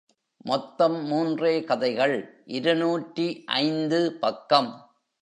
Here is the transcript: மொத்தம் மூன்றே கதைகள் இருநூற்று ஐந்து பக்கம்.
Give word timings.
மொத்தம் 0.37 1.05
மூன்றே 1.05 1.63
கதைகள் 1.63 2.43
இருநூற்று 2.45 3.43
ஐந்து 3.45 4.13
பக்கம். 4.19 4.91